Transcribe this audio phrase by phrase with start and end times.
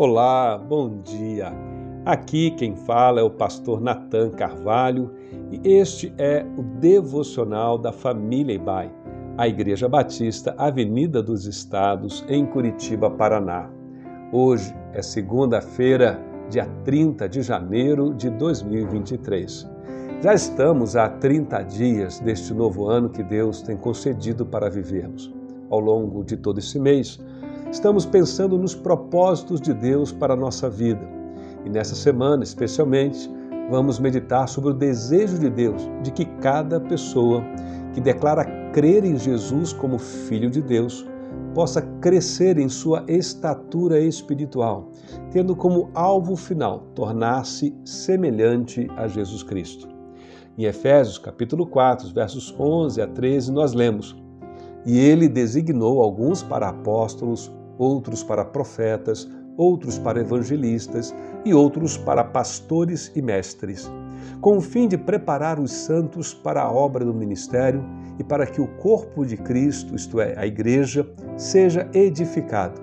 [0.00, 1.52] Olá, bom dia.
[2.04, 5.10] Aqui quem fala é o pastor Nathan Carvalho
[5.50, 8.92] e este é o devocional da família Ibai,
[9.36, 13.68] a Igreja Batista Avenida dos Estados, em Curitiba, Paraná.
[14.30, 19.68] Hoje é segunda-feira, dia 30 de janeiro de 2023.
[20.22, 25.34] Já estamos há 30 dias deste novo ano que Deus tem concedido para vivermos.
[25.68, 27.18] Ao longo de todo esse mês,
[27.70, 31.06] estamos pensando nos propósitos de Deus para a nossa vida.
[31.64, 33.30] E nessa semana, especialmente,
[33.70, 37.42] vamos meditar sobre o desejo de Deus de que cada pessoa
[37.92, 41.06] que declara crer em Jesus como Filho de Deus
[41.54, 44.90] possa crescer em sua estatura espiritual,
[45.30, 49.88] tendo como alvo final tornar-se semelhante a Jesus Cristo.
[50.56, 54.16] Em Efésios capítulo 4, versos 11 a 13, nós lemos:
[54.84, 62.22] E ele designou alguns para apóstolos, outros para profetas, outros para evangelistas e outros para
[62.22, 63.90] pastores e mestres,
[64.40, 67.84] com o fim de preparar os santos para a obra do ministério
[68.18, 72.80] e para que o corpo de Cristo, isto é, a igreja, seja edificado,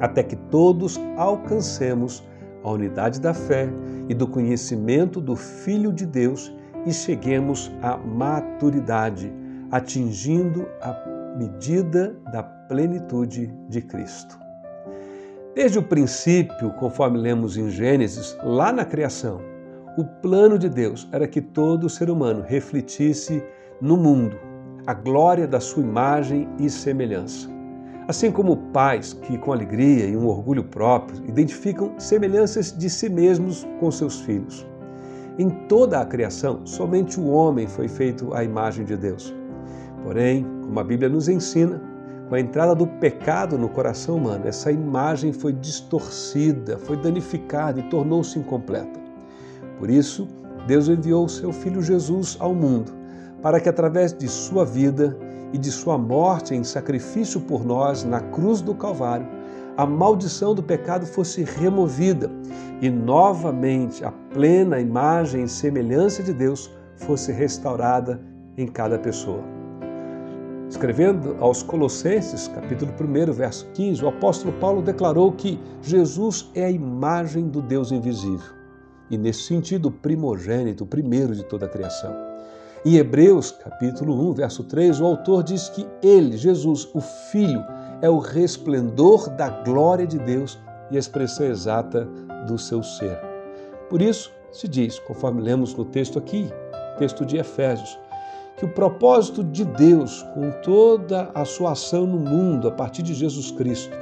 [0.00, 2.22] até que todos alcancemos
[2.62, 3.68] a unidade da fé
[4.08, 6.52] e do conhecimento do Filho de Deus
[6.86, 9.32] e cheguemos à maturidade,
[9.70, 14.36] atingindo a medida da plenitude de Cristo.
[15.54, 19.40] Desde o princípio, conforme lemos em Gênesis, lá na criação,
[19.96, 23.42] o plano de Deus era que todo ser humano refletisse
[23.80, 24.36] no mundo
[24.86, 27.48] a glória da sua imagem e semelhança.
[28.08, 33.66] Assim como pais que, com alegria e um orgulho próprio, identificam semelhanças de si mesmos
[33.78, 34.66] com seus filhos.
[35.38, 39.37] Em toda a criação, somente o homem foi feito à imagem de Deus.
[40.02, 41.80] Porém, como a Bíblia nos ensina,
[42.28, 47.84] com a entrada do pecado no coração humano, essa imagem foi distorcida, foi danificada e
[47.84, 49.00] tornou-se incompleta.
[49.78, 50.28] Por isso,
[50.66, 52.92] Deus enviou o seu Filho Jesus ao mundo,
[53.40, 55.16] para que através de sua vida
[55.52, 59.26] e de sua morte em sacrifício por nós na cruz do Calvário,
[59.78, 62.30] a maldição do pecado fosse removida
[62.82, 68.20] e novamente a plena imagem e semelhança de Deus fosse restaurada
[68.56, 69.57] em cada pessoa.
[70.68, 76.70] Escrevendo aos Colossenses, capítulo 1, verso 15, o apóstolo Paulo declarou que Jesus é a
[76.70, 78.52] imagem do Deus invisível
[79.10, 82.14] e, nesse sentido, primogênito, primeiro de toda a criação.
[82.84, 87.64] Em Hebreus, capítulo 1, verso 3, o autor diz que ele, Jesus, o Filho,
[88.02, 90.58] é o resplendor da glória de Deus
[90.90, 92.06] e a expressão exata
[92.46, 93.18] do seu ser.
[93.88, 96.52] Por isso, se diz, conforme lemos no texto aqui,
[96.98, 97.98] texto de Efésios,
[98.58, 103.14] que o propósito de Deus com toda a sua ação no mundo a partir de
[103.14, 103.96] Jesus Cristo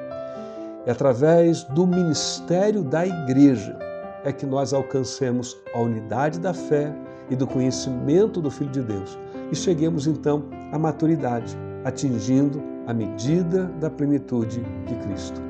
[0.87, 3.79] é através do ministério da igreja
[4.25, 6.93] é que nós alcancemos a unidade da fé
[7.29, 9.19] e do conhecimento do Filho de Deus
[9.53, 15.41] e cheguemos então à maturidade, atingindo a medida da plenitude de Cristo.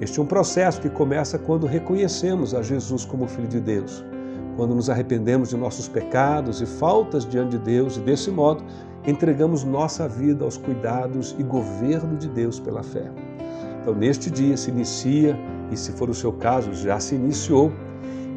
[0.00, 4.04] Este é um processo que começa quando reconhecemos a Jesus como Filho de Deus
[4.56, 8.64] quando nos arrependemos de nossos pecados e faltas diante de Deus e, desse modo,
[9.06, 13.10] entregamos nossa vida aos cuidados e governo de Deus pela fé.
[13.80, 15.36] Então, neste dia se inicia,
[15.70, 17.72] e se for o seu caso, já se iniciou,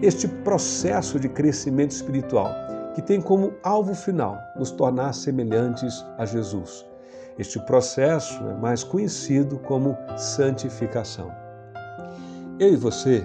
[0.02, 2.52] este processo de crescimento espiritual,
[2.94, 6.86] que tem como alvo final nos tornar semelhantes a Jesus.
[7.40, 11.32] Este processo é mais conhecido como santificação.
[12.60, 13.24] Eu e você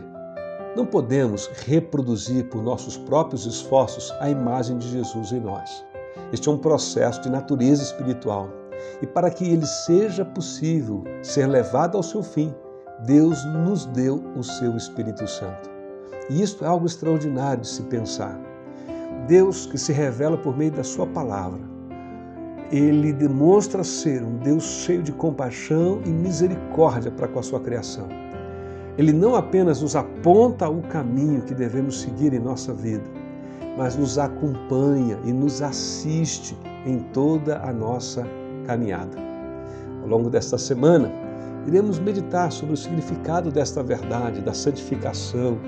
[0.75, 5.84] não podemos reproduzir por nossos próprios esforços a imagem de Jesus em nós.
[6.33, 8.49] Este é um processo de natureza espiritual.
[9.00, 12.55] E para que ele seja possível ser levado ao seu fim,
[13.05, 15.71] Deus nos deu o seu Espírito Santo.
[16.31, 18.41] E isto é algo extraordinário de se pensar.
[19.27, 21.61] Deus que se revela por meio da sua palavra,
[22.71, 28.08] ele demonstra ser um Deus cheio de compaixão e misericórdia para com a sua criação.
[28.99, 33.05] Ele não apenas nos aponta o caminho que devemos seguir em nossa vida,
[33.77, 38.27] mas nos acompanha e nos assiste em toda a nossa
[38.67, 39.17] caminhada.
[40.03, 41.11] Ao longo desta semana,
[41.67, 45.59] iremos meditar sobre o significado desta verdade, da santificação,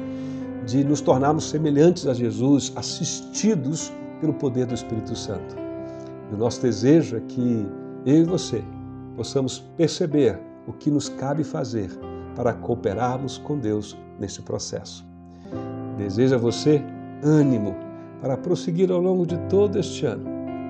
[0.66, 5.56] de nos tornarmos semelhantes a Jesus, assistidos pelo poder do Espírito Santo.
[6.30, 7.66] E o nosso desejo é que
[8.04, 8.62] eu e você
[9.16, 11.90] possamos perceber o que nos cabe fazer
[12.34, 15.04] para cooperarmos com Deus neste processo.
[15.96, 16.82] Desejo a você
[17.22, 17.74] ânimo
[18.20, 20.24] para prosseguir ao longo de todo este ano,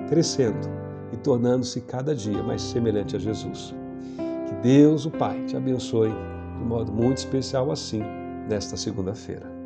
[0.09, 0.69] crescendo
[1.13, 3.75] e tornando-se cada dia mais semelhante a Jesus.
[4.47, 8.03] Que Deus, o Pai, te abençoe de modo muito especial assim
[8.49, 9.64] nesta segunda-feira.